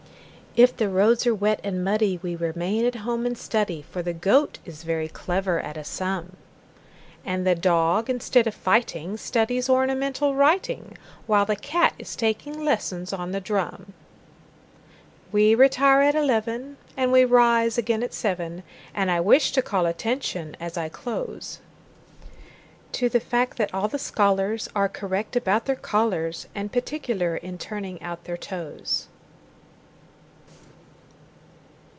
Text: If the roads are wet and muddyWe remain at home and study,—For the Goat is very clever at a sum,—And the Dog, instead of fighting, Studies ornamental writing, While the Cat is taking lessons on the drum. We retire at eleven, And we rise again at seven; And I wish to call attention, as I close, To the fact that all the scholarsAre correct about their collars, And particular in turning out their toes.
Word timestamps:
If 0.53 0.75
the 0.75 0.89
roads 0.89 1.25
are 1.25 1.33
wet 1.33 1.61
and 1.63 1.77
muddyWe 1.81 2.37
remain 2.37 2.83
at 2.83 2.95
home 3.07 3.25
and 3.25 3.37
study,—For 3.37 4.01
the 4.03 4.11
Goat 4.11 4.59
is 4.65 4.83
very 4.83 5.07
clever 5.07 5.61
at 5.61 5.77
a 5.77 5.85
sum,—And 5.85 7.47
the 7.47 7.55
Dog, 7.55 8.09
instead 8.09 8.47
of 8.47 8.53
fighting, 8.53 9.15
Studies 9.15 9.69
ornamental 9.69 10.35
writing, 10.35 10.97
While 11.25 11.45
the 11.45 11.55
Cat 11.55 11.93
is 11.97 12.17
taking 12.17 12.65
lessons 12.65 13.13
on 13.13 13.31
the 13.31 13.39
drum. 13.39 13.93
We 15.31 15.55
retire 15.55 16.01
at 16.01 16.15
eleven, 16.15 16.75
And 16.97 17.13
we 17.13 17.23
rise 17.23 17.77
again 17.77 18.03
at 18.03 18.13
seven; 18.13 18.63
And 18.93 19.09
I 19.09 19.21
wish 19.21 19.53
to 19.53 19.61
call 19.61 19.85
attention, 19.85 20.57
as 20.59 20.75
I 20.75 20.89
close, 20.89 21.59
To 22.91 23.07
the 23.07 23.21
fact 23.21 23.55
that 23.55 23.73
all 23.73 23.87
the 23.87 23.97
scholarsAre 23.97 24.91
correct 24.91 25.37
about 25.37 25.63
their 25.63 25.77
collars, 25.77 26.47
And 26.53 26.73
particular 26.73 27.37
in 27.37 27.57
turning 27.57 28.01
out 28.01 28.25
their 28.25 28.35
toes. 28.35 29.07